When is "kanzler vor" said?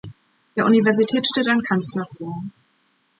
1.61-2.41